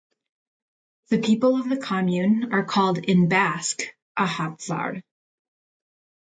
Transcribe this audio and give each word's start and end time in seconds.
The 1.09 1.19
people 1.19 1.57
of 1.59 1.69
the 1.69 1.77
commune 1.77 2.51
are 2.51 2.63
called 2.65 2.97
in 2.97 3.29
Basque 3.29 3.83
"Ahatsarr". 4.17 5.03